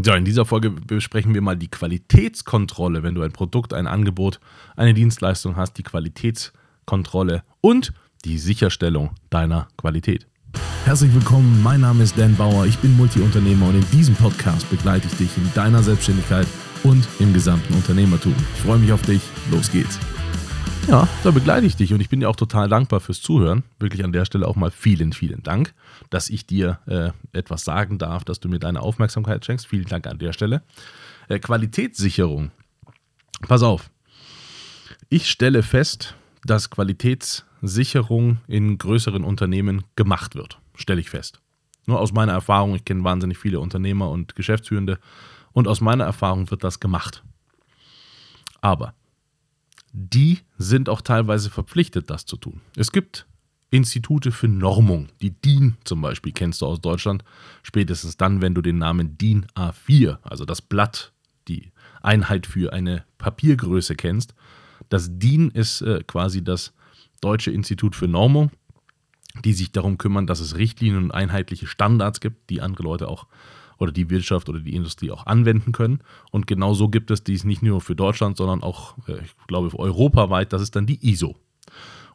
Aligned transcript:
So, 0.00 0.12
in 0.12 0.24
dieser 0.24 0.44
Folge 0.44 0.70
besprechen 0.70 1.34
wir 1.34 1.42
mal 1.42 1.56
die 1.56 1.66
Qualitätskontrolle, 1.66 3.02
wenn 3.02 3.16
du 3.16 3.22
ein 3.22 3.32
Produkt, 3.32 3.74
ein 3.74 3.88
Angebot, 3.88 4.38
eine 4.76 4.94
Dienstleistung 4.94 5.56
hast, 5.56 5.76
die 5.76 5.82
Qualitätskontrolle 5.82 7.42
und 7.60 7.92
die 8.24 8.38
Sicherstellung 8.38 9.10
deiner 9.28 9.66
Qualität. 9.76 10.28
Herzlich 10.84 11.12
willkommen, 11.12 11.60
mein 11.64 11.80
Name 11.80 12.04
ist 12.04 12.16
Dan 12.16 12.36
Bauer, 12.36 12.66
ich 12.66 12.78
bin 12.78 12.96
Multiunternehmer 12.96 13.66
und 13.66 13.74
in 13.74 13.90
diesem 13.90 14.14
Podcast 14.14 14.70
begleite 14.70 15.08
ich 15.08 15.16
dich 15.16 15.36
in 15.36 15.52
deiner 15.54 15.82
Selbstständigkeit 15.82 16.46
und 16.84 17.06
im 17.18 17.32
gesamten 17.34 17.74
Unternehmertum. 17.74 18.34
Ich 18.54 18.60
freue 18.60 18.78
mich 18.78 18.92
auf 18.92 19.02
dich, 19.02 19.22
los 19.50 19.68
geht's. 19.70 19.98
Ja, 20.88 21.06
da 21.22 21.32
begleite 21.32 21.66
ich 21.66 21.76
dich 21.76 21.92
und 21.92 22.00
ich 22.00 22.08
bin 22.08 22.20
dir 22.20 22.30
auch 22.30 22.36
total 22.36 22.66
dankbar 22.66 23.00
fürs 23.00 23.20
Zuhören. 23.20 23.62
Wirklich 23.78 24.04
an 24.04 24.12
der 24.12 24.24
Stelle 24.24 24.48
auch 24.48 24.56
mal 24.56 24.70
vielen, 24.70 25.12
vielen 25.12 25.42
Dank, 25.42 25.74
dass 26.08 26.30
ich 26.30 26.46
dir 26.46 26.78
äh, 26.86 27.10
etwas 27.36 27.64
sagen 27.64 27.98
darf, 27.98 28.24
dass 28.24 28.40
du 28.40 28.48
mir 28.48 28.58
deine 28.58 28.80
Aufmerksamkeit 28.80 29.44
schenkst. 29.44 29.66
Vielen 29.66 29.84
Dank 29.84 30.06
an 30.06 30.18
der 30.18 30.32
Stelle. 30.32 30.62
Äh, 31.28 31.40
Qualitätssicherung. 31.40 32.52
Pass 33.42 33.62
auf. 33.62 33.90
Ich 35.10 35.28
stelle 35.28 35.62
fest, 35.62 36.14
dass 36.44 36.70
Qualitätssicherung 36.70 38.38
in 38.46 38.78
größeren 38.78 39.24
Unternehmen 39.24 39.84
gemacht 39.94 40.36
wird. 40.36 40.58
Stelle 40.74 41.02
ich 41.02 41.10
fest. 41.10 41.42
Nur 41.84 42.00
aus 42.00 42.14
meiner 42.14 42.32
Erfahrung, 42.32 42.74
ich 42.74 42.86
kenne 42.86 43.04
wahnsinnig 43.04 43.36
viele 43.36 43.60
Unternehmer 43.60 44.08
und 44.08 44.36
Geschäftsführende 44.36 44.98
und 45.52 45.68
aus 45.68 45.82
meiner 45.82 46.04
Erfahrung 46.04 46.50
wird 46.50 46.64
das 46.64 46.80
gemacht. 46.80 47.24
Aber 48.62 48.94
die 49.92 50.40
sind 50.58 50.88
auch 50.88 51.00
teilweise 51.00 51.50
verpflichtet, 51.50 52.10
das 52.10 52.26
zu 52.26 52.36
tun. 52.36 52.60
Es 52.76 52.92
gibt 52.92 53.26
Institute 53.70 54.32
für 54.32 54.48
Normung, 54.48 55.08
die 55.20 55.30
DIN 55.30 55.76
zum 55.84 56.00
Beispiel 56.00 56.32
kennst 56.32 56.62
du 56.62 56.66
aus 56.66 56.80
Deutschland, 56.80 57.22
spätestens 57.62 58.16
dann, 58.16 58.40
wenn 58.40 58.54
du 58.54 58.62
den 58.62 58.78
Namen 58.78 59.18
DIN 59.18 59.46
A4, 59.54 60.18
also 60.22 60.44
das 60.44 60.62
Blatt, 60.62 61.12
die 61.48 61.72
Einheit 62.02 62.46
für 62.46 62.72
eine 62.72 63.04
Papiergröße 63.18 63.94
kennst. 63.94 64.34
Das 64.88 65.18
DIN 65.18 65.50
ist 65.50 65.82
äh, 65.82 66.02
quasi 66.06 66.42
das 66.42 66.72
Deutsche 67.20 67.50
Institut 67.50 67.96
für 67.96 68.08
Normung, 68.08 68.50
die 69.44 69.52
sich 69.52 69.72
darum 69.72 69.98
kümmern, 69.98 70.26
dass 70.26 70.40
es 70.40 70.56
Richtlinien 70.56 71.04
und 71.04 71.10
einheitliche 71.10 71.66
Standards 71.66 72.20
gibt, 72.20 72.48
die 72.50 72.60
andere 72.60 72.84
Leute 72.84 73.08
auch 73.08 73.26
oder 73.78 73.92
die 73.92 74.10
Wirtschaft 74.10 74.48
oder 74.48 74.60
die 74.60 74.74
Industrie 74.74 75.10
auch 75.10 75.26
anwenden 75.26 75.72
können. 75.72 76.00
Und 76.30 76.46
genauso 76.46 76.88
gibt 76.88 77.10
es 77.10 77.24
dies 77.24 77.44
nicht 77.44 77.62
nur 77.62 77.80
für 77.80 77.94
Deutschland, 77.94 78.36
sondern 78.36 78.62
auch, 78.62 78.96
äh, 79.08 79.24
ich 79.24 79.34
glaube, 79.46 79.76
europaweit. 79.78 80.52
Das 80.52 80.62
ist 80.62 80.76
dann 80.76 80.86
die 80.86 80.98
ISO. 81.08 81.36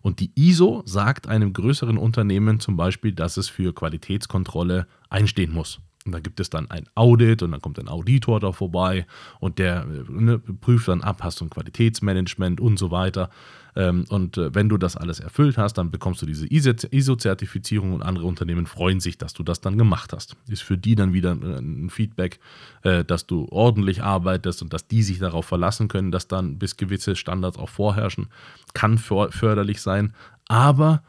Und 0.01 0.19
die 0.19 0.31
ISO 0.35 0.83
sagt 0.85 1.27
einem 1.27 1.53
größeren 1.53 1.97
Unternehmen 1.97 2.59
zum 2.59 2.75
Beispiel, 2.75 3.13
dass 3.13 3.37
es 3.37 3.47
für 3.47 3.73
Qualitätskontrolle 3.73 4.85
einstehen 5.09 5.53
muss. 5.53 5.79
Und 6.05 6.11
da 6.11 6.19
gibt 6.19 6.39
es 6.39 6.49
dann 6.49 6.69
ein 6.69 6.85
Audit 6.95 7.43
und 7.43 7.51
dann 7.51 7.61
kommt 7.61 7.79
ein 7.79 7.87
Auditor 7.87 8.39
da 8.39 8.51
vorbei 8.51 9.05
und 9.39 9.59
der 9.59 9.85
ne, 9.85 10.39
prüft 10.39 10.87
dann 10.87 11.01
ab, 11.01 11.19
hast 11.23 11.39
du 11.39 11.45
ein 11.45 11.49
Qualitätsmanagement 11.49 12.59
und 12.59 12.77
so 12.77 12.91
weiter. 12.91 13.29
Ähm, 13.75 14.05
und 14.09 14.37
äh, 14.37 14.53
wenn 14.53 14.69
du 14.69 14.77
das 14.77 14.95
alles 14.95 15.19
erfüllt 15.19 15.57
hast, 15.57 15.75
dann 15.77 15.89
bekommst 15.89 16.21
du 16.21 16.25
diese 16.25 16.45
ISO-Zertifizierung 16.47 17.93
und 17.93 18.03
andere 18.03 18.25
Unternehmen 18.25 18.67
freuen 18.67 18.99
sich, 18.99 19.17
dass 19.17 19.33
du 19.33 19.43
das 19.43 19.61
dann 19.61 19.77
gemacht 19.77 20.13
hast. 20.13 20.35
Ist 20.47 20.61
für 20.61 20.77
die 20.77 20.95
dann 20.95 21.13
wieder 21.13 21.31
äh, 21.31 21.59
ein 21.59 21.89
Feedback, 21.89 22.39
äh, 22.83 23.03
dass 23.03 23.25
du 23.25 23.47
ordentlich 23.49 24.03
arbeitest 24.03 24.61
und 24.61 24.73
dass 24.73 24.87
die 24.87 25.03
sich 25.03 25.19
darauf 25.19 25.45
verlassen 25.45 25.87
können, 25.87 26.11
dass 26.11 26.27
dann 26.27 26.59
bis 26.59 26.77
gewisse 26.77 27.15
Standards 27.15 27.57
auch 27.57 27.69
vorherrschen. 27.69 28.27
Kann 28.73 28.97
förderlich 28.97 29.81
sein. 29.81 30.13
Aber 30.47 31.01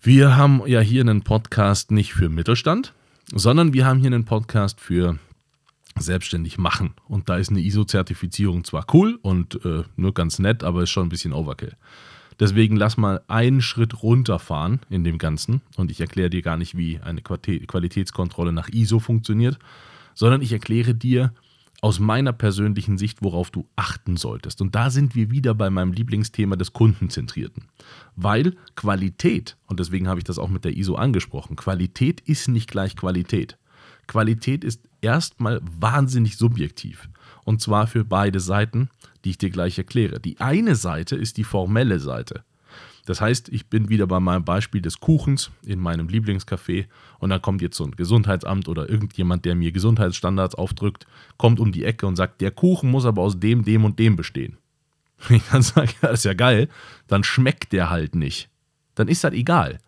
wir 0.00 0.36
haben 0.36 0.62
ja 0.66 0.80
hier 0.80 1.02
einen 1.02 1.22
Podcast 1.22 1.90
nicht 1.90 2.12
für 2.12 2.28
Mittelstand, 2.28 2.94
sondern 3.34 3.72
wir 3.72 3.86
haben 3.86 4.00
hier 4.00 4.08
einen 4.08 4.24
Podcast 4.24 4.80
für 4.80 5.18
selbstständig 5.98 6.58
machen. 6.58 6.94
Und 7.08 7.28
da 7.28 7.36
ist 7.36 7.50
eine 7.50 7.60
ISO-Zertifizierung 7.60 8.64
zwar 8.64 8.86
cool 8.92 9.18
und 9.22 9.64
äh, 9.64 9.82
nur 9.96 10.14
ganz 10.14 10.38
nett, 10.38 10.64
aber 10.64 10.82
ist 10.82 10.90
schon 10.90 11.06
ein 11.06 11.10
bisschen 11.10 11.32
Overkill. 11.32 11.76
Deswegen 12.40 12.76
lass 12.76 12.96
mal 12.96 13.22
einen 13.26 13.60
Schritt 13.60 14.02
runterfahren 14.02 14.80
in 14.90 15.02
dem 15.02 15.18
Ganzen 15.18 15.60
und 15.76 15.90
ich 15.90 16.00
erkläre 16.00 16.30
dir 16.30 16.42
gar 16.42 16.56
nicht, 16.56 16.76
wie 16.76 17.00
eine 17.00 17.20
Qualitätskontrolle 17.20 18.52
nach 18.52 18.68
ISO 18.68 19.00
funktioniert, 19.00 19.58
sondern 20.14 20.40
ich 20.40 20.52
erkläre 20.52 20.94
dir 20.94 21.32
aus 21.80 22.00
meiner 22.00 22.32
persönlichen 22.32 22.98
Sicht, 22.98 23.22
worauf 23.22 23.50
du 23.50 23.68
achten 23.76 24.16
solltest. 24.16 24.60
Und 24.60 24.74
da 24.74 24.90
sind 24.90 25.14
wir 25.14 25.30
wieder 25.30 25.54
bei 25.54 25.70
meinem 25.70 25.92
Lieblingsthema 25.92 26.56
des 26.56 26.72
Kundenzentrierten. 26.72 27.64
Weil 28.16 28.56
Qualität, 28.74 29.56
und 29.66 29.78
deswegen 29.78 30.08
habe 30.08 30.18
ich 30.18 30.24
das 30.24 30.38
auch 30.38 30.48
mit 30.48 30.64
der 30.64 30.76
ISO 30.76 30.96
angesprochen, 30.96 31.56
Qualität 31.56 32.20
ist 32.20 32.48
nicht 32.48 32.70
gleich 32.70 32.96
Qualität. 32.96 33.58
Qualität 34.08 34.64
ist 34.64 34.88
erstmal 35.02 35.60
wahnsinnig 35.62 36.36
subjektiv. 36.36 37.08
Und 37.44 37.60
zwar 37.60 37.86
für 37.86 38.04
beide 38.04 38.40
Seiten, 38.40 38.88
die 39.24 39.30
ich 39.30 39.38
dir 39.38 39.50
gleich 39.50 39.78
erkläre. 39.78 40.18
Die 40.18 40.40
eine 40.40 40.74
Seite 40.74 41.14
ist 41.14 41.36
die 41.36 41.44
formelle 41.44 42.00
Seite. 42.00 42.42
Das 43.08 43.22
heißt, 43.22 43.48
ich 43.48 43.70
bin 43.70 43.88
wieder 43.88 44.06
bei 44.06 44.20
meinem 44.20 44.44
Beispiel 44.44 44.82
des 44.82 45.00
Kuchens 45.00 45.50
in 45.64 45.80
meinem 45.80 46.08
Lieblingscafé 46.08 46.88
und 47.18 47.30
dann 47.30 47.40
kommt 47.40 47.62
jetzt 47.62 47.78
so 47.78 47.84
ein 47.84 47.92
Gesundheitsamt 47.92 48.68
oder 48.68 48.90
irgendjemand, 48.90 49.46
der 49.46 49.54
mir 49.54 49.72
Gesundheitsstandards 49.72 50.54
aufdrückt, 50.54 51.06
kommt 51.38 51.58
um 51.58 51.72
die 51.72 51.84
Ecke 51.84 52.06
und 52.06 52.16
sagt, 52.16 52.42
der 52.42 52.50
Kuchen 52.50 52.90
muss 52.90 53.06
aber 53.06 53.22
aus 53.22 53.40
dem, 53.40 53.64
dem 53.64 53.86
und 53.86 53.98
dem 53.98 54.16
bestehen. 54.16 54.58
Ich 55.30 55.42
dann 55.50 55.62
sage, 55.62 55.94
ja, 56.02 56.10
das 56.10 56.20
ist 56.20 56.24
ja 56.24 56.34
geil, 56.34 56.68
dann 57.06 57.24
schmeckt 57.24 57.72
der 57.72 57.88
halt 57.88 58.14
nicht. 58.14 58.50
Dann 58.94 59.08
ist 59.08 59.24
das 59.24 59.32
egal. 59.32 59.78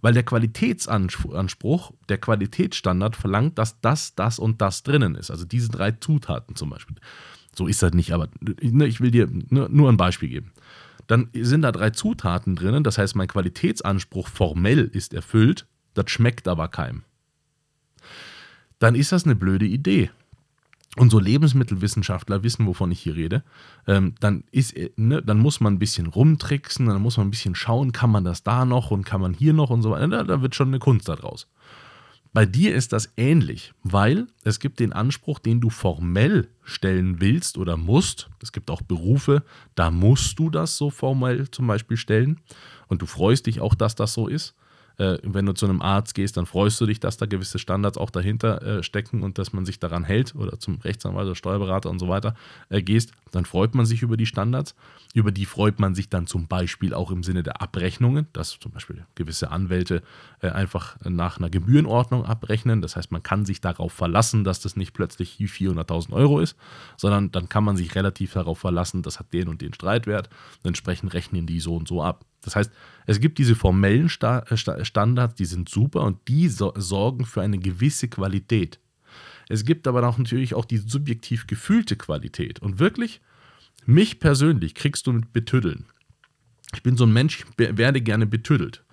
Weil 0.00 0.14
der 0.14 0.24
Qualitätsanspruch, 0.24 1.92
der 2.08 2.18
Qualitätsstandard 2.18 3.14
verlangt, 3.14 3.56
dass 3.56 3.80
das, 3.82 4.16
das 4.16 4.40
und 4.40 4.60
das 4.60 4.82
drinnen 4.82 5.14
ist. 5.14 5.30
Also 5.30 5.44
diese 5.44 5.68
drei 5.68 5.92
Zutaten 5.92 6.56
zum 6.56 6.70
Beispiel. 6.70 6.96
So 7.54 7.68
ist 7.68 7.84
das 7.84 7.94
nicht, 7.94 8.12
aber 8.12 8.26
ne, 8.40 8.86
ich 8.86 9.00
will 9.00 9.12
dir 9.12 9.28
nur 9.30 9.88
ein 9.88 9.96
Beispiel 9.96 10.28
geben 10.28 10.50
dann 11.06 11.28
sind 11.34 11.62
da 11.62 11.72
drei 11.72 11.90
Zutaten 11.90 12.56
drinnen. 12.56 12.84
Das 12.84 12.98
heißt, 12.98 13.16
mein 13.16 13.28
Qualitätsanspruch 13.28 14.28
formell 14.28 14.84
ist 14.92 15.14
erfüllt, 15.14 15.66
das 15.94 16.10
schmeckt 16.10 16.48
aber 16.48 16.68
keinem. 16.68 17.02
Dann 18.78 18.94
ist 18.94 19.12
das 19.12 19.24
eine 19.24 19.36
blöde 19.36 19.66
Idee. 19.66 20.10
Und 20.96 21.10
so 21.10 21.18
Lebensmittelwissenschaftler 21.18 22.44
wissen, 22.44 22.66
wovon 22.66 22.92
ich 22.92 23.00
hier 23.00 23.16
rede. 23.16 23.42
Ähm, 23.86 24.14
dann, 24.20 24.44
ist, 24.52 24.76
äh, 24.76 24.90
ne, 24.96 25.22
dann 25.22 25.40
muss 25.40 25.60
man 25.60 25.74
ein 25.74 25.78
bisschen 25.80 26.06
rumtricksen, 26.06 26.86
dann 26.86 27.02
muss 27.02 27.16
man 27.16 27.26
ein 27.26 27.30
bisschen 27.32 27.56
schauen, 27.56 27.90
kann 27.90 28.10
man 28.10 28.22
das 28.24 28.44
da 28.44 28.64
noch 28.64 28.92
und 28.92 29.04
kann 29.04 29.20
man 29.20 29.34
hier 29.34 29.54
noch 29.54 29.70
und 29.70 29.82
so 29.82 29.90
weiter. 29.90 30.06
Da, 30.06 30.22
da 30.22 30.42
wird 30.42 30.54
schon 30.54 30.68
eine 30.68 30.78
Kunst 30.78 31.08
daraus. 31.08 31.48
Bei 32.34 32.46
dir 32.46 32.74
ist 32.74 32.92
das 32.92 33.12
ähnlich, 33.16 33.74
weil 33.84 34.26
es 34.42 34.58
gibt 34.58 34.80
den 34.80 34.92
Anspruch, 34.92 35.38
den 35.38 35.60
du 35.60 35.70
formell 35.70 36.48
stellen 36.64 37.20
willst 37.20 37.56
oder 37.58 37.76
musst. 37.76 38.28
Es 38.42 38.50
gibt 38.50 38.72
auch 38.72 38.82
Berufe, 38.82 39.44
da 39.76 39.92
musst 39.92 40.40
du 40.40 40.50
das 40.50 40.76
so 40.76 40.90
formell 40.90 41.48
zum 41.52 41.68
Beispiel 41.68 41.96
stellen. 41.96 42.40
Und 42.88 43.02
du 43.02 43.06
freust 43.06 43.46
dich 43.46 43.60
auch, 43.60 43.76
dass 43.76 43.94
das 43.94 44.14
so 44.14 44.26
ist. 44.26 44.56
Äh, 44.98 45.18
wenn 45.22 45.46
du 45.46 45.52
zu 45.52 45.66
einem 45.66 45.82
Arzt 45.82 46.14
gehst, 46.14 46.36
dann 46.36 46.46
freust 46.46 46.80
du 46.80 46.86
dich, 46.86 47.00
dass 47.00 47.16
da 47.16 47.26
gewisse 47.26 47.58
Standards 47.58 47.98
auch 47.98 48.10
dahinter 48.10 48.62
äh, 48.62 48.82
stecken 48.82 49.22
und 49.22 49.38
dass 49.38 49.52
man 49.52 49.66
sich 49.66 49.80
daran 49.80 50.04
hält 50.04 50.34
oder 50.34 50.58
zum 50.58 50.78
Rechtsanwalt 50.78 51.26
oder 51.26 51.34
Steuerberater 51.34 51.90
und 51.90 51.98
so 51.98 52.08
weiter 52.08 52.34
äh, 52.68 52.82
gehst, 52.82 53.12
dann 53.32 53.44
freut 53.44 53.74
man 53.74 53.86
sich 53.86 54.02
über 54.02 54.16
die 54.16 54.26
Standards. 54.26 54.74
Über 55.12 55.32
die 55.32 55.46
freut 55.46 55.80
man 55.80 55.94
sich 55.94 56.08
dann 56.08 56.26
zum 56.26 56.46
Beispiel 56.46 56.94
auch 56.94 57.10
im 57.10 57.22
Sinne 57.22 57.42
der 57.42 57.60
Abrechnungen, 57.60 58.28
dass 58.32 58.58
zum 58.58 58.72
Beispiel 58.72 59.04
gewisse 59.14 59.50
Anwälte 59.50 60.02
äh, 60.40 60.48
einfach 60.48 60.96
nach 61.04 61.38
einer 61.38 61.50
Gebührenordnung 61.50 62.24
abrechnen. 62.24 62.80
Das 62.80 62.96
heißt, 62.96 63.10
man 63.10 63.22
kann 63.22 63.44
sich 63.44 63.60
darauf 63.60 63.92
verlassen, 63.92 64.44
dass 64.44 64.60
das 64.60 64.76
nicht 64.76 64.92
plötzlich 64.92 65.38
400.000 65.38 66.12
Euro 66.12 66.40
ist, 66.40 66.56
sondern 66.96 67.32
dann 67.32 67.48
kann 67.48 67.64
man 67.64 67.76
sich 67.76 67.94
relativ 67.94 68.34
darauf 68.34 68.58
verlassen, 68.58 69.02
das 69.02 69.18
hat 69.18 69.32
den 69.32 69.48
und 69.48 69.60
den 69.60 69.74
Streitwert. 69.74 70.28
Entsprechend 70.62 71.14
rechnen 71.14 71.46
die 71.46 71.60
so 71.60 71.76
und 71.76 71.88
so 71.88 72.02
ab. 72.02 72.24
Das 72.44 72.56
heißt, 72.56 72.70
es 73.06 73.20
gibt 73.20 73.38
diese 73.38 73.54
formellen 73.54 74.06
äh, 74.06 74.84
Standards, 74.84 75.34
die 75.34 75.44
sind 75.44 75.68
super 75.68 76.02
und 76.02 76.28
die 76.28 76.48
sorgen 76.48 77.24
für 77.26 77.42
eine 77.42 77.58
gewisse 77.58 78.08
Qualität. 78.08 78.78
Es 79.48 79.64
gibt 79.64 79.86
aber 79.86 80.06
auch 80.08 80.18
natürlich 80.18 80.54
auch 80.54 80.64
die 80.64 80.78
subjektiv 80.78 81.46
gefühlte 81.46 81.96
Qualität. 81.96 82.60
Und 82.60 82.78
wirklich, 82.78 83.20
mich 83.86 84.20
persönlich 84.20 84.74
kriegst 84.74 85.06
du 85.06 85.12
mit 85.12 85.32
Betüddeln. 85.32 85.86
Ich 86.74 86.82
bin 86.82 86.96
so 86.96 87.04
ein 87.04 87.12
Mensch, 87.12 87.40
ich 87.40 87.58
werde 87.58 88.00
gerne 88.00 88.26
betüddelt. 88.26 88.84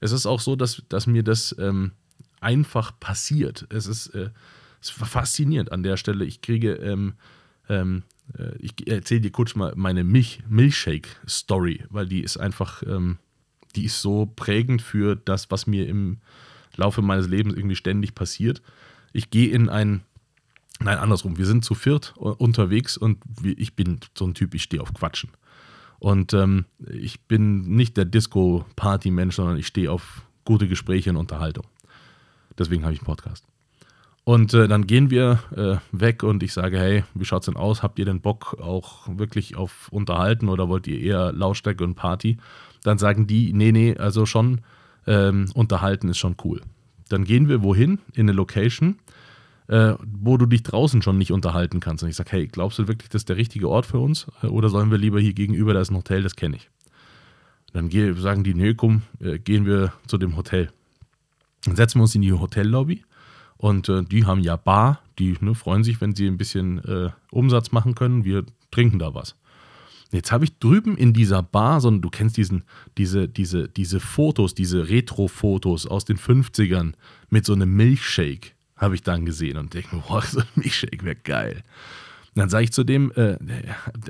Es 0.00 0.12
ist 0.12 0.26
auch 0.26 0.40
so, 0.40 0.56
dass, 0.56 0.82
dass 0.88 1.06
mir 1.06 1.22
das 1.22 1.54
ähm, 1.58 1.92
einfach 2.40 2.98
passiert. 2.98 3.66
Es 3.70 3.86
ist, 3.86 4.08
äh, 4.08 4.30
es 4.80 4.90
ist 4.90 4.98
faszinierend 4.98 5.72
an 5.72 5.82
der 5.82 5.96
Stelle. 5.96 6.24
Ich 6.24 6.40
kriege, 6.40 6.74
ähm, 6.74 7.14
ähm, 7.68 7.98
äh, 7.98 8.15
ich 8.58 8.88
erzähle 8.88 9.20
dir 9.20 9.30
kurz 9.30 9.54
mal 9.54 9.72
meine 9.76 10.04
Milch 10.04 10.40
Milchshake-Story, 10.48 11.84
weil 11.90 12.06
die 12.06 12.22
ist 12.22 12.36
einfach, 12.36 12.82
ähm, 12.82 13.18
die 13.74 13.84
ist 13.84 14.02
so 14.02 14.26
prägend 14.26 14.82
für 14.82 15.16
das, 15.16 15.50
was 15.50 15.66
mir 15.66 15.86
im 15.88 16.18
Laufe 16.76 17.02
meines 17.02 17.28
Lebens 17.28 17.54
irgendwie 17.54 17.76
ständig 17.76 18.14
passiert. 18.14 18.62
Ich 19.12 19.30
gehe 19.30 19.50
in 19.50 19.68
ein, 19.68 20.02
nein, 20.80 20.98
andersrum, 20.98 21.38
wir 21.38 21.46
sind 21.46 21.64
zu 21.64 21.74
viert 21.74 22.14
unterwegs 22.16 22.96
und 22.96 23.18
ich 23.42 23.74
bin 23.74 24.00
so 24.16 24.26
ein 24.26 24.34
Typ, 24.34 24.54
ich 24.54 24.62
stehe 24.62 24.82
auf 24.82 24.92
Quatschen. 24.92 25.30
Und 25.98 26.34
ähm, 26.34 26.66
ich 26.90 27.22
bin 27.22 27.62
nicht 27.62 27.96
der 27.96 28.04
Disco-Party-Mensch, 28.04 29.36
sondern 29.36 29.56
ich 29.56 29.66
stehe 29.66 29.90
auf 29.90 30.22
gute 30.44 30.68
Gespräche 30.68 31.10
und 31.10 31.16
Unterhaltung. 31.16 31.66
Deswegen 32.58 32.84
habe 32.84 32.92
ich 32.92 33.00
einen 33.00 33.06
Podcast. 33.06 33.44
Und 34.28 34.54
äh, 34.54 34.66
dann 34.66 34.88
gehen 34.88 35.10
wir 35.10 35.38
äh, 35.54 35.76
weg 35.92 36.24
und 36.24 36.42
ich 36.42 36.52
sage, 36.52 36.80
hey, 36.80 37.04
wie 37.14 37.24
schaut's 37.24 37.46
denn 37.46 37.56
aus? 37.56 37.84
Habt 37.84 37.96
ihr 38.00 38.04
den 38.04 38.20
Bock 38.20 38.56
auch 38.60 39.06
wirklich 39.06 39.54
auf 39.54 39.86
Unterhalten 39.92 40.48
oder 40.48 40.68
wollt 40.68 40.88
ihr 40.88 41.00
eher 41.00 41.32
Lautstärke 41.32 41.84
und 41.84 41.94
Party? 41.94 42.36
Dann 42.82 42.98
sagen 42.98 43.28
die, 43.28 43.52
nee, 43.52 43.70
nee, 43.70 43.96
also 43.96 44.26
schon 44.26 44.62
ähm, 45.06 45.48
Unterhalten 45.54 46.08
ist 46.08 46.18
schon 46.18 46.34
cool. 46.42 46.60
Dann 47.08 47.22
gehen 47.22 47.48
wir 47.48 47.62
wohin? 47.62 48.00
In 48.14 48.22
eine 48.22 48.32
Location, 48.32 48.98
äh, 49.68 49.94
wo 50.04 50.36
du 50.36 50.46
dich 50.46 50.64
draußen 50.64 51.02
schon 51.02 51.18
nicht 51.18 51.30
unterhalten 51.30 51.78
kannst. 51.78 52.02
Und 52.02 52.10
ich 52.10 52.16
sage, 52.16 52.32
hey, 52.32 52.48
glaubst 52.48 52.80
du 52.80 52.88
wirklich, 52.88 53.10
das 53.10 53.20
ist 53.20 53.28
der 53.28 53.36
richtige 53.36 53.68
Ort 53.68 53.86
für 53.86 54.00
uns? 54.00 54.26
Oder 54.42 54.70
sollen 54.70 54.90
wir 54.90 54.98
lieber 54.98 55.20
hier 55.20 55.34
gegenüber, 55.34 55.72
da 55.72 55.80
ist 55.80 55.92
ein 55.92 55.96
Hotel, 55.96 56.24
das 56.24 56.34
kenne 56.34 56.56
ich. 56.56 56.68
Dann 57.72 57.88
sagen 58.16 58.42
die, 58.42 58.54
nee, 58.54 58.74
komm, 58.74 59.02
äh, 59.20 59.38
gehen 59.38 59.66
wir 59.66 59.92
zu 60.08 60.18
dem 60.18 60.36
Hotel. 60.36 60.72
Dann 61.64 61.76
setzen 61.76 62.00
wir 62.00 62.02
uns 62.02 62.16
in 62.16 62.22
die 62.22 62.32
Hotellobby 62.32 63.04
und 63.56 63.88
äh, 63.88 64.02
die 64.02 64.24
haben 64.24 64.40
ja 64.40 64.56
Bar, 64.56 65.00
die 65.18 65.36
ne, 65.40 65.54
freuen 65.54 65.84
sich, 65.84 66.00
wenn 66.00 66.14
sie 66.14 66.26
ein 66.26 66.36
bisschen 66.36 66.78
äh, 66.84 67.10
Umsatz 67.30 67.72
machen 67.72 67.94
können. 67.94 68.24
Wir 68.24 68.44
trinken 68.70 68.98
da 68.98 69.14
was. 69.14 69.36
Jetzt 70.12 70.30
habe 70.30 70.44
ich 70.44 70.58
drüben 70.58 70.96
in 70.96 71.12
dieser 71.12 71.42
Bar, 71.42 71.80
so, 71.80 71.90
du 71.90 72.10
kennst 72.10 72.36
diesen, 72.36 72.62
diese, 72.96 73.28
diese, 73.28 73.68
diese 73.68 73.98
Fotos, 73.98 74.54
diese 74.54 74.88
Retro-Fotos 74.88 75.86
aus 75.86 76.04
den 76.04 76.16
50ern 76.16 76.92
mit 77.28 77.44
so 77.44 77.54
einem 77.54 77.74
Milchshake, 77.74 78.52
habe 78.76 78.94
ich 78.94 79.02
dann 79.02 79.26
gesehen 79.26 79.56
und 79.56 79.74
denke 79.74 80.02
boah, 80.06 80.22
so 80.22 80.40
ein 80.40 80.46
Milchshake 80.54 81.04
wäre 81.04 81.16
geil. 81.16 81.64
Dann 82.36 82.50
sage 82.50 82.64
ich 82.64 82.72
zu 82.72 82.84
dem, 82.84 83.10
äh, 83.12 83.38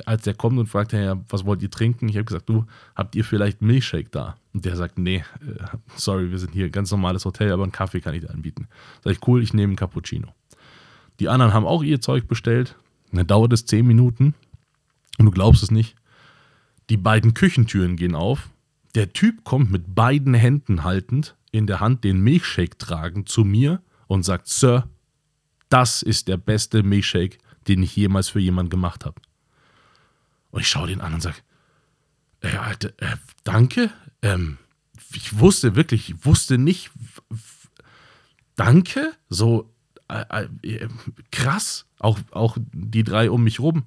als 0.05 0.25
der 0.25 0.35
kommt 0.35 0.59
und 0.59 0.67
fragt, 0.67 0.93
ja, 0.93 1.17
was 1.29 1.47
wollt 1.47 1.63
ihr 1.63 1.71
trinken? 1.71 2.09
Ich 2.09 2.17
habe 2.17 2.25
gesagt, 2.25 2.49
du, 2.49 2.67
habt 2.97 3.15
ihr 3.15 3.25
vielleicht 3.25 3.63
Milchshake 3.63 4.11
da? 4.11 4.37
Und 4.53 4.65
der 4.65 4.75
sagt, 4.75 4.99
nee, 4.99 5.19
äh, 5.41 5.65
sorry, 5.95 6.33
wir 6.33 6.39
sind 6.41 6.53
hier 6.53 6.69
ganz 6.71 6.91
normales 6.91 7.25
Hotel, 7.25 7.53
aber 7.53 7.63
einen 7.63 7.71
Kaffee 7.71 8.01
kann 8.01 8.15
ich 8.15 8.23
dir 8.23 8.31
anbieten. 8.31 8.67
Sag 9.05 9.13
ich, 9.13 9.29
cool, 9.29 9.45
ich 9.45 9.55
nehme 9.55 9.71
einen 9.71 9.77
Cappuccino. 9.77 10.35
Die 11.21 11.29
anderen 11.29 11.55
haben 11.55 11.67
auch 11.67 11.85
ihr 11.85 12.01
Zeug 12.01 12.27
bestellt. 12.27 12.75
Dann 13.13 13.29
dauert 13.29 13.53
es 13.53 13.65
zehn 13.65 13.87
Minuten 13.87 14.35
und 15.19 15.27
du 15.27 15.31
glaubst 15.31 15.63
es 15.63 15.71
nicht. 15.71 15.95
Die 16.91 16.97
beiden 16.97 17.33
Küchentüren 17.33 17.95
gehen 17.95 18.17
auf. 18.17 18.51
Der 18.97 19.13
Typ 19.13 19.45
kommt 19.45 19.71
mit 19.71 19.95
beiden 19.95 20.35
Händen 20.35 20.83
haltend, 20.83 21.37
in 21.53 21.69
der 21.69 21.79
Hand 21.79 22.03
den 22.03 22.21
Milchshake 22.21 22.77
tragend 22.77 23.29
zu 23.29 23.45
mir 23.45 23.83
und 24.09 24.25
sagt, 24.25 24.49
Sir, 24.49 24.89
das 25.69 26.03
ist 26.03 26.27
der 26.27 26.39
beste 26.39 26.83
Milchshake, 26.83 27.39
den 27.69 27.83
ich 27.83 27.97
jemals 27.97 28.29
für 28.29 28.41
jemanden 28.41 28.71
gemacht 28.71 29.05
habe. 29.05 29.21
Und 30.51 30.61
ich 30.61 30.69
schaue 30.69 30.89
den 30.89 31.01
an 31.01 31.15
und 31.15 31.21
sage, 31.21 31.37
äh, 32.41 32.57
Alter, 32.57 32.91
äh, 32.99 33.17
danke. 33.45 33.91
Ähm, 34.23 34.59
ich 35.13 35.39
wusste 35.39 35.77
wirklich, 35.77 36.11
ich 36.11 36.25
wusste 36.25 36.59
nicht, 36.59 36.91
danke. 38.57 39.13
So 39.29 39.71
äh, 40.09 40.47
äh, 40.63 40.89
krass. 41.31 41.87
Auch, 41.99 42.19
auch 42.31 42.57
die 42.73 43.05
drei 43.05 43.31
um 43.31 43.43
mich 43.43 43.61
rum, 43.61 43.85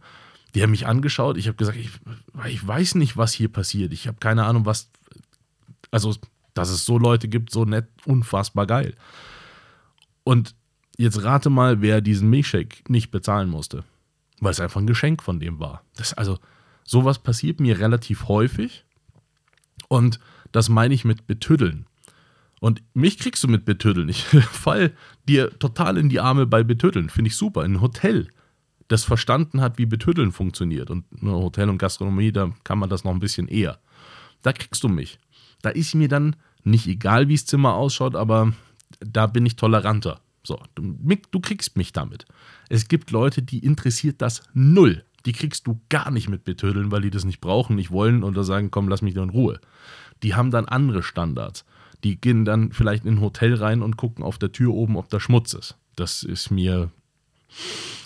die 0.56 0.64
haben 0.64 0.72
mich 0.72 0.88
angeschaut. 0.88 1.38
Ich 1.38 1.48
habe 1.48 1.58
gesagt, 1.58 1.78
ich, 1.78 1.92
ich 2.48 2.68
weiß 2.68 2.96
nicht, 2.96 3.18
was 3.18 3.34
hier 3.34 3.50
passiert. 3.50 3.94
Ich 3.94 4.08
habe 4.08 4.18
keine 4.20 4.46
Ahnung, 4.46 4.66
was. 4.66 4.90
Also, 5.92 6.16
dass 6.54 6.70
es 6.70 6.86
so 6.86 6.98
Leute 6.98 7.28
gibt, 7.28 7.52
so 7.52 7.66
nett, 7.66 7.88
unfassbar 8.06 8.68
geil. 8.68 8.96
Und 10.24 10.56
Jetzt 11.00 11.24
rate 11.24 11.50
mal, 11.50 11.82
wer 11.82 12.02
diesen 12.02 12.30
Milchshake 12.30 12.84
nicht 12.90 13.10
bezahlen 13.10 13.50
musste. 13.50 13.86
Weil 14.42 14.52
es 14.52 14.60
einfach 14.60 14.82
ein 14.82 14.86
Geschenk 14.86 15.24
von 15.24 15.40
dem 15.40 15.58
war. 15.58 15.82
Das, 15.96 16.14
also, 16.14 16.40
sowas 16.84 17.20
passiert 17.20 17.62
mir 17.62 17.80
relativ 17.80 18.28
häufig. 18.28 18.84
Und 19.88 20.20
das 20.52 20.68
meine 20.68 20.94
ich 20.94 21.06
mit 21.06 21.26
betüddeln. 21.26 21.86
Und 22.60 22.84
mich 22.94 23.18
kriegst 23.18 23.42
du 23.46 23.48
mit 23.48 23.64
betüddeln. 23.64 24.10
Ich 24.10 24.26
fall 24.52 24.92
dir 25.26 25.58
total 25.58 25.98
in 25.98 26.10
die 26.10 26.20
Arme 26.20 26.46
bei 26.46 26.64
betüddeln. 26.64 27.10
Finde 27.10 27.30
ich 27.30 27.38
super. 27.38 27.62
Ein 27.62 27.80
Hotel, 27.80 28.28
das 28.90 29.06
verstanden 29.06 29.62
hat, 29.62 29.78
wie 29.78 29.86
betüddeln 29.86 30.34
funktioniert. 30.34 30.90
Und 30.90 31.24
nur 31.24 31.42
Hotel 31.42 31.70
und 31.70 31.78
Gastronomie, 31.78 32.34
da 32.34 32.52
kann 32.66 32.78
man 32.78 32.90
das 32.90 33.06
noch 33.06 33.14
ein 33.14 33.22
bisschen 33.22 33.48
eher. 33.48 33.80
Da 34.42 34.52
kriegst 34.52 34.84
du 34.84 34.90
mich. 34.90 35.18
Da 35.62 35.70
ist 35.70 35.96
mir 35.96 36.10
dann 36.10 36.36
nicht 36.66 36.88
egal, 36.88 37.30
wie 37.30 37.36
das 37.36 37.46
Zimmer 37.46 37.76
ausschaut, 37.76 38.18
aber 38.18 38.52
da 39.00 39.28
bin 39.28 39.46
ich 39.46 39.56
toleranter. 39.56 40.20
So, 40.44 40.60
du, 40.76 40.96
du 41.32 41.40
kriegst 41.40 41.78
mich 41.78 41.92
damit. 41.92 42.26
Es 42.70 42.88
gibt 42.88 43.12
Leute, 43.12 43.42
die 43.42 43.60
interessiert 43.60 44.22
das 44.22 44.44
null. 44.54 45.04
Die 45.26 45.34
kriegst 45.34 45.68
du 45.68 45.82
gar 45.90 46.12
nicht 46.12 46.30
mit 46.30 46.46
betödeln, 46.46 46.92
weil 46.92 47.02
die 47.02 47.10
das 47.10 47.26
nicht 47.26 47.42
brauchen, 47.42 47.76
nicht 47.76 47.92
wollen 47.92 48.24
oder 48.24 48.44
sagen, 48.44 48.72
komm, 48.72 48.88
lass 48.88 49.02
mich 49.02 49.16
nur 49.16 49.26
in 49.26 49.30
Ruhe. 49.32 49.60
Die 50.24 50.34
haben 50.34 50.52
dann 50.52 50.66
andere 50.66 51.04
Standards. 51.04 51.66
Die 52.04 52.20
gehen 52.20 52.46
dann 52.46 52.72
vielleicht 52.72 53.06
in 53.06 53.16
ein 53.16 53.22
Hotel 53.22 53.56
rein 53.56 53.82
und 53.82 53.98
gucken 53.98 54.24
auf 54.24 54.38
der 54.38 54.52
Tür 54.52 54.74
oben, 54.74 54.96
ob 54.96 55.10
da 55.10 55.20
Schmutz 55.20 55.54
ist. 55.54 55.78
Das 55.96 56.24
ist 56.24 56.50
mir, 56.50 56.90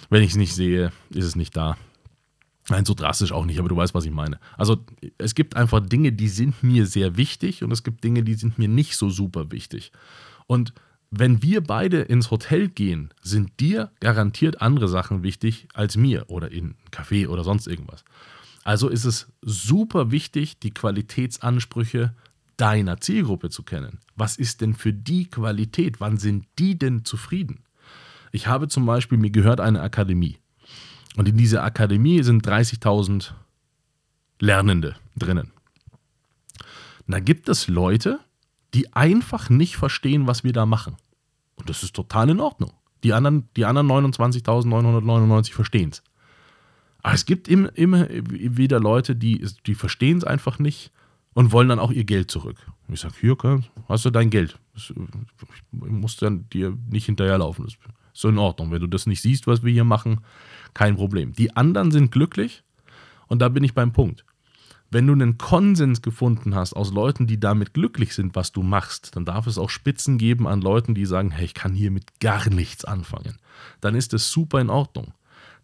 wenn 0.09 0.23
ich 0.23 0.31
es 0.31 0.37
nicht 0.37 0.55
sehe, 0.55 0.91
ist 1.11 1.25
es 1.25 1.35
nicht 1.35 1.55
da. 1.55 1.77
Nein, 2.69 2.85
so 2.85 2.93
drastisch 2.93 3.33
auch 3.33 3.45
nicht, 3.45 3.59
aber 3.59 3.69
du 3.69 3.75
weißt, 3.75 3.93
was 3.93 4.05
ich 4.05 4.11
meine. 4.11 4.39
Also 4.57 4.83
es 5.17 5.35
gibt 5.35 5.55
einfach 5.55 5.81
Dinge, 5.81 6.13
die 6.13 6.29
sind 6.29 6.63
mir 6.63 6.87
sehr 6.87 7.17
wichtig 7.17 7.63
und 7.63 7.71
es 7.71 7.83
gibt 7.83 8.03
Dinge, 8.03 8.23
die 8.23 8.35
sind 8.35 8.57
mir 8.57 8.69
nicht 8.69 8.95
so 8.95 9.09
super 9.09 9.51
wichtig. 9.51 9.91
Und 10.47 10.73
wenn 11.15 11.43
wir 11.43 11.61
beide 11.61 12.01
ins 12.01 12.31
Hotel 12.31 12.69
gehen, 12.69 13.13
sind 13.21 13.59
dir 13.59 13.91
garantiert 13.99 14.61
andere 14.61 14.87
Sachen 14.87 15.21
wichtig 15.21 15.67
als 15.75 15.95
mir 15.95 16.27
oder 16.27 16.51
in 16.51 16.71
ein 16.71 16.75
Café 16.91 17.27
oder 17.27 17.43
sonst 17.43 17.67
irgendwas. 17.67 18.03
Also 18.63 18.89
ist 18.89 19.05
es 19.05 19.31
super 19.41 20.09
wichtig, 20.09 20.59
die 20.59 20.73
Qualitätsansprüche 20.73 22.15
deiner 22.57 22.99
Zielgruppe 22.99 23.51
zu 23.51 23.61
kennen. 23.61 23.99
Was 24.15 24.37
ist 24.37 24.61
denn 24.61 24.73
für 24.73 24.91
die 24.91 25.29
Qualität? 25.29 25.99
Wann 25.99 26.17
sind 26.17 26.47
die 26.57 26.79
denn 26.79 27.05
zufrieden? 27.05 27.63
Ich 28.31 28.47
habe 28.47 28.67
zum 28.67 28.87
Beispiel, 28.87 29.19
mir 29.19 29.29
gehört 29.29 29.59
eine 29.59 29.81
Akademie. 29.81 30.39
Und 31.15 31.29
in 31.29 31.37
dieser 31.37 31.63
Akademie 31.63 32.23
sind 32.23 32.47
30.000 32.47 33.33
Lernende 34.39 34.95
drinnen. 35.15 35.51
Da 37.07 37.19
gibt 37.19 37.49
es 37.49 37.67
Leute, 37.67 38.19
die 38.73 38.93
einfach 38.93 39.49
nicht 39.49 39.77
verstehen, 39.77 40.27
was 40.27 40.43
wir 40.43 40.53
da 40.53 40.65
machen. 40.65 40.95
Und 41.55 41.69
das 41.69 41.83
ist 41.83 41.95
total 41.95 42.29
in 42.29 42.39
Ordnung. 42.39 42.73
Die 43.03 43.13
anderen, 43.13 43.49
die 43.55 43.65
anderen 43.65 43.87
29.999 43.87 45.53
verstehen 45.53 45.89
es. 45.91 46.03
Aber 47.03 47.13
es 47.13 47.25
gibt 47.25 47.47
immer, 47.47 47.75
immer 47.77 48.07
wieder 48.09 48.79
Leute, 48.79 49.15
die, 49.15 49.45
die 49.65 49.75
verstehen 49.75 50.17
es 50.17 50.23
einfach 50.23 50.57
nicht 50.57 50.91
und 51.33 51.51
wollen 51.51 51.69
dann 51.69 51.79
auch 51.79 51.91
ihr 51.91 52.05
Geld 52.05 52.31
zurück. 52.31 52.57
ich 52.87 53.01
sage, 53.01 53.15
hier 53.19 53.35
hast 53.89 54.05
du 54.05 54.09
dein 54.09 54.29
Geld. 54.29 54.57
Ich 54.75 54.93
muss 55.71 56.15
dann 56.15 56.47
dir 56.49 56.77
nicht 56.89 57.05
hinterherlaufen. 57.05 57.65
Das 57.65 57.73
ist 57.73 57.79
so 58.13 58.29
in 58.29 58.37
Ordnung. 58.37 58.71
Wenn 58.71 58.79
du 58.79 58.87
das 58.87 59.05
nicht 59.05 59.21
siehst, 59.21 59.47
was 59.47 59.63
wir 59.63 59.73
hier 59.73 59.83
machen, 59.83 60.21
kein 60.73 60.95
Problem. 60.95 61.33
Die 61.33 61.55
anderen 61.55 61.91
sind 61.91 62.11
glücklich 62.11 62.63
und 63.27 63.39
da 63.39 63.49
bin 63.49 63.63
ich 63.63 63.73
beim 63.73 63.91
Punkt. 63.91 64.25
Wenn 64.93 65.07
du 65.07 65.13
einen 65.13 65.39
Konsens 65.39 66.03
gefunden 66.03 66.53
hast 66.53 66.73
aus 66.73 66.93
Leuten, 66.93 67.25
die 67.25 67.39
damit 67.39 67.73
glücklich 67.73 68.13
sind, 68.13 68.35
was 68.35 68.51
du 68.51 68.61
machst, 68.61 69.15
dann 69.15 69.25
darf 69.25 69.47
es 69.47 69.57
auch 69.57 69.71
Spitzen 69.71 70.19
geben 70.19 70.47
an 70.47 70.61
Leuten, 70.61 70.93
die 70.93 71.07
sagen, 71.07 71.31
hey, 71.31 71.45
ich 71.45 71.55
kann 71.55 71.73
hier 71.73 71.89
mit 71.89 72.19
gar 72.19 72.47
nichts 72.51 72.85
anfangen. 72.85 73.37
Dann 73.81 73.95
ist 73.95 74.13
es 74.13 74.31
super 74.31 74.61
in 74.61 74.69
Ordnung. 74.69 75.15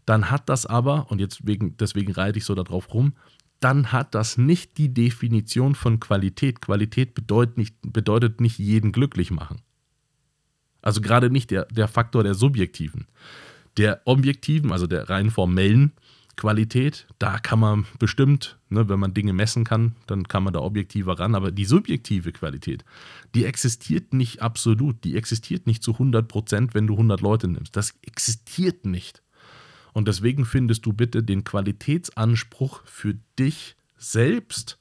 Dann 0.05 0.31
hat 0.31 0.49
das 0.49 0.65
aber, 0.65 1.11
und 1.11 1.21
jetzt 1.21 1.45
wegen, 1.45 1.77
deswegen 1.77 2.11
reite 2.11 2.39
ich 2.39 2.45
so 2.45 2.55
darauf 2.55 2.91
rum, 2.91 3.13
dann 3.59 3.91
hat 3.91 4.15
das 4.15 4.39
nicht 4.39 4.79
die 4.79 4.95
Definition 4.95 5.75
von 5.75 5.99
Qualität. 5.99 6.59
Qualität 6.59 7.13
bedeutet 7.13 7.57
nicht, 7.59 7.75
bedeutet 7.83 8.41
nicht 8.41 8.57
jeden 8.57 8.91
glücklich 8.91 9.29
machen. 9.29 9.61
Also 10.81 11.01
gerade 11.01 11.29
nicht 11.29 11.51
der, 11.51 11.65
der 11.65 11.87
Faktor 11.87 12.23
der 12.23 12.33
subjektiven. 12.33 13.05
Der 13.77 14.01
objektiven, 14.05 14.71
also 14.71 14.87
der 14.87 15.07
rein 15.07 15.29
formellen, 15.29 15.91
Qualität, 16.39 17.05
da 17.19 17.37
kann 17.37 17.59
man 17.59 17.85
bestimmt, 17.99 18.57
ne, 18.69 18.87
wenn 18.87 18.99
man 18.99 19.13
Dinge 19.13 19.33
messen 19.33 19.65
kann, 19.65 19.95
dann 20.07 20.27
kann 20.27 20.43
man 20.43 20.53
da 20.53 20.61
objektiver 20.61 21.19
ran. 21.19 21.35
Aber 21.35 21.51
die 21.51 21.65
subjektive 21.65 22.31
Qualität, 22.31 22.85
die 23.35 23.43
existiert 23.43 24.13
nicht 24.13 24.41
absolut. 24.41 25.03
Die 25.03 25.17
existiert 25.17 25.67
nicht 25.67 25.83
zu 25.83 25.93
100 25.93 26.27
Prozent, 26.27 26.73
wenn 26.73 26.87
du 26.87 26.93
100 26.93 27.19
Leute 27.19 27.49
nimmst. 27.49 27.75
Das 27.75 27.93
existiert 28.01 28.85
nicht. 28.85 29.21
Und 29.91 30.07
deswegen 30.07 30.45
findest 30.45 30.85
du 30.85 30.93
bitte 30.93 31.23
den 31.23 31.43
Qualitätsanspruch 31.43 32.81
für 32.85 33.15
dich 33.37 33.75
selbst, 33.97 34.79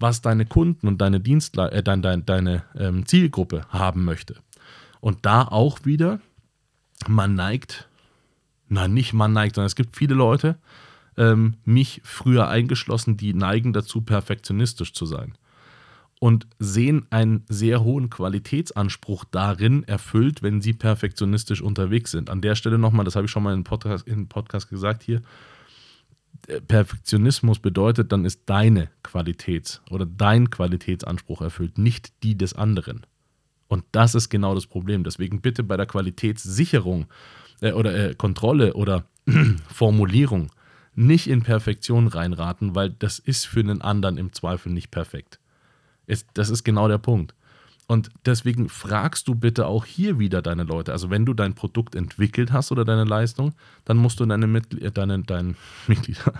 was 0.00 0.22
deine 0.22 0.44
Kunden 0.44 0.88
und 0.88 0.98
deine 0.98 1.20
Dienstle 1.20 1.70
äh, 1.70 1.84
dein, 1.84 2.02
dein, 2.02 2.26
deine 2.26 2.64
ähm, 2.76 3.06
Zielgruppe 3.06 3.66
haben 3.68 4.04
möchte. 4.04 4.36
Und 5.00 5.24
da 5.24 5.42
auch 5.42 5.84
wieder, 5.84 6.20
man 7.06 7.34
neigt 7.34 7.88
nein, 8.68 8.94
nicht 8.94 9.12
man 9.12 9.32
neigt, 9.32 9.54
sondern 9.54 9.66
es 9.66 9.76
gibt 9.76 9.96
viele 9.96 10.14
Leute, 10.14 10.58
ähm, 11.16 11.54
mich 11.64 12.00
früher 12.04 12.48
eingeschlossen, 12.48 13.16
die 13.16 13.34
neigen 13.34 13.72
dazu, 13.72 14.00
perfektionistisch 14.00 14.92
zu 14.92 15.06
sein. 15.06 15.34
Und 16.20 16.46
sehen 16.58 17.06
einen 17.10 17.44
sehr 17.48 17.84
hohen 17.84 18.08
Qualitätsanspruch 18.08 19.24
darin 19.30 19.84
erfüllt, 19.84 20.42
wenn 20.42 20.62
sie 20.62 20.72
perfektionistisch 20.72 21.60
unterwegs 21.60 22.12
sind. 22.12 22.30
An 22.30 22.40
der 22.40 22.54
Stelle 22.54 22.78
nochmal, 22.78 23.04
das 23.04 23.14
habe 23.14 23.26
ich 23.26 23.30
schon 23.30 23.42
mal 23.42 23.52
in 23.52 23.64
Podcast, 23.64 24.06
in 24.06 24.28
Podcast 24.28 24.70
gesagt 24.70 25.02
hier. 25.02 25.22
Perfektionismus 26.68 27.58
bedeutet, 27.58 28.12
dann 28.12 28.24
ist 28.24 28.42
deine 28.46 28.90
Qualität 29.02 29.80
oder 29.90 30.06
dein 30.06 30.50
Qualitätsanspruch 30.50 31.40
erfüllt, 31.40 31.78
nicht 31.78 32.12
die 32.22 32.36
des 32.36 32.54
anderen. 32.54 33.06
Und 33.68 33.84
das 33.92 34.14
ist 34.14 34.28
genau 34.28 34.54
das 34.54 34.66
Problem. 34.66 35.04
Deswegen 35.04 35.40
bitte 35.40 35.62
bei 35.62 35.76
der 35.76 35.86
Qualitätssicherung 35.86 37.06
äh, 37.60 37.72
oder 37.72 38.10
äh, 38.10 38.14
Kontrolle 38.14 38.74
oder 38.74 39.04
Formulierung 39.72 40.50
nicht 40.94 41.26
in 41.28 41.42
Perfektion 41.42 42.06
reinraten, 42.06 42.74
weil 42.74 42.90
das 42.90 43.18
ist 43.18 43.46
für 43.46 43.60
einen 43.60 43.82
anderen 43.82 44.18
im 44.18 44.32
Zweifel 44.32 44.72
nicht 44.72 44.90
perfekt. 44.90 45.40
Ist, 46.06 46.28
das 46.34 46.50
ist 46.50 46.64
genau 46.64 46.88
der 46.88 46.98
Punkt. 46.98 47.34
Und 47.86 48.10
deswegen 48.24 48.70
fragst 48.70 49.28
du 49.28 49.34
bitte 49.34 49.66
auch 49.66 49.84
hier 49.84 50.18
wieder 50.18 50.40
deine 50.40 50.62
Leute. 50.62 50.92
Also 50.92 51.10
wenn 51.10 51.26
du 51.26 51.34
dein 51.34 51.54
Produkt 51.54 51.94
entwickelt 51.94 52.50
hast 52.50 52.72
oder 52.72 52.84
deine 52.84 53.04
Leistung, 53.04 53.54
dann 53.84 53.98
musst 53.98 54.20
du 54.20 54.26
deine, 54.26 54.46
Mitglieder, 54.46 54.90
deine, 54.90 55.22
deine, 55.22 55.54
Mitglieder, 55.86 56.32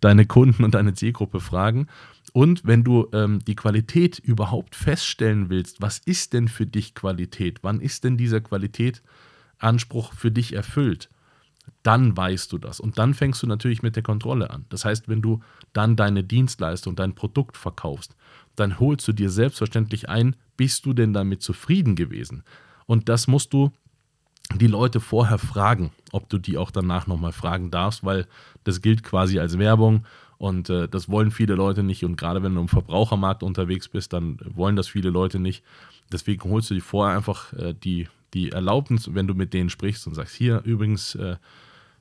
deine 0.00 0.26
Kunden 0.26 0.62
und 0.62 0.74
deine 0.74 0.94
Zielgruppe 0.94 1.40
fragen. 1.40 1.88
Und 2.32 2.64
wenn 2.64 2.84
du 2.84 3.08
ähm, 3.12 3.40
die 3.46 3.56
Qualität 3.56 4.18
überhaupt 4.18 4.76
feststellen 4.76 5.48
willst, 5.48 5.82
was 5.82 5.98
ist 5.98 6.34
denn 6.34 6.48
für 6.48 6.66
dich 6.66 6.94
Qualität? 6.94 7.60
Wann 7.62 7.80
ist 7.80 8.04
denn 8.04 8.16
dieser 8.16 8.40
Qualitätsanspruch 9.58 10.12
für 10.12 10.30
dich 10.30 10.52
erfüllt? 10.52 11.08
dann 11.82 12.16
weißt 12.16 12.52
du 12.52 12.58
das. 12.58 12.78
Und 12.80 12.98
dann 12.98 13.14
fängst 13.14 13.42
du 13.42 13.46
natürlich 13.46 13.82
mit 13.82 13.96
der 13.96 14.02
Kontrolle 14.02 14.50
an. 14.50 14.66
Das 14.68 14.84
heißt, 14.84 15.08
wenn 15.08 15.22
du 15.22 15.40
dann 15.72 15.96
deine 15.96 16.22
Dienstleistung, 16.22 16.94
dein 16.94 17.14
Produkt 17.14 17.56
verkaufst, 17.56 18.16
dann 18.54 18.78
holst 18.78 19.06
du 19.08 19.12
dir 19.12 19.30
selbstverständlich 19.30 20.08
ein, 20.08 20.36
bist 20.56 20.86
du 20.86 20.92
denn 20.92 21.12
damit 21.12 21.42
zufrieden 21.42 21.96
gewesen? 21.96 22.44
Und 22.86 23.08
das 23.08 23.26
musst 23.26 23.52
du 23.52 23.72
die 24.54 24.68
Leute 24.68 25.00
vorher 25.00 25.38
fragen, 25.38 25.90
ob 26.12 26.28
du 26.28 26.38
die 26.38 26.56
auch 26.56 26.70
danach 26.70 27.08
nochmal 27.08 27.32
fragen 27.32 27.70
darfst, 27.70 28.04
weil 28.04 28.26
das 28.64 28.80
gilt 28.80 29.02
quasi 29.02 29.38
als 29.38 29.58
Werbung 29.58 30.06
und 30.38 30.70
äh, 30.70 30.88
das 30.88 31.08
wollen 31.08 31.30
viele 31.30 31.54
Leute 31.54 31.82
nicht. 31.82 32.04
Und 32.04 32.16
gerade 32.16 32.42
wenn 32.42 32.54
du 32.54 32.60
im 32.60 32.68
Verbrauchermarkt 32.68 33.42
unterwegs 33.42 33.88
bist, 33.88 34.12
dann 34.12 34.38
wollen 34.54 34.76
das 34.76 34.88
viele 34.88 35.10
Leute 35.10 35.38
nicht. 35.38 35.64
Deswegen 36.12 36.48
holst 36.50 36.70
du 36.70 36.74
dir 36.74 36.82
vorher 36.82 37.16
einfach 37.16 37.52
äh, 37.54 37.74
die, 37.74 38.08
die 38.36 38.52
Erlaubnis, 38.52 39.14
wenn 39.14 39.26
du 39.26 39.34
mit 39.34 39.54
denen 39.54 39.70
sprichst 39.70 40.06
und 40.06 40.14
sagst, 40.14 40.34
hier 40.34 40.60
übrigens, 40.64 41.14
äh, 41.14 41.36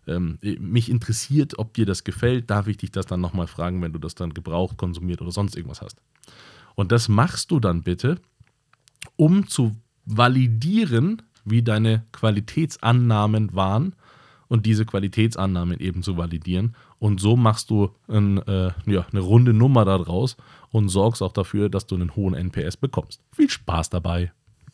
ähm, 0.05 0.37
mich 0.59 0.89
interessiert, 0.89 1.57
ob 1.57 1.73
dir 1.73 1.85
das 1.85 2.03
gefällt, 2.03 2.49
darf 2.49 2.67
ich 2.67 2.77
dich 2.77 2.91
das 2.91 3.05
dann 3.05 3.21
nochmal 3.21 3.47
fragen, 3.47 3.81
wenn 3.81 3.93
du 3.93 3.99
das 3.99 4.15
dann 4.15 4.33
gebraucht, 4.33 4.77
konsumiert 4.77 5.21
oder 5.21 5.31
sonst 5.31 5.55
irgendwas 5.55 5.81
hast. 5.81 6.01
Und 6.75 6.91
das 6.91 7.07
machst 7.07 7.51
du 7.51 7.59
dann 7.59 7.83
bitte, 7.83 8.19
um 9.15 9.47
zu 9.47 9.75
validieren, 10.05 11.21
wie 11.45 11.63
deine 11.63 12.05
Qualitätsannahmen 12.11 13.55
waren 13.55 13.95
und 14.47 14.65
diese 14.65 14.85
Qualitätsannahmen 14.85 15.79
eben 15.79 16.03
zu 16.03 16.17
validieren. 16.17 16.75
Und 16.99 17.19
so 17.21 17.35
machst 17.35 17.69
du 17.69 17.91
ein, 18.07 18.39
äh, 18.47 18.71
ja, 18.85 19.07
eine 19.11 19.21
runde 19.21 19.53
Nummer 19.53 19.85
daraus 19.85 20.35
und 20.69 20.89
sorgst 20.89 21.23
auch 21.23 21.33
dafür, 21.33 21.69
dass 21.69 21.87
du 21.87 21.95
einen 21.95 22.15
hohen 22.15 22.33
NPS 22.33 22.77
bekommst. 22.77 23.21
Viel 23.31 23.49
Spaß 23.49 23.89
dabei! 23.89 24.34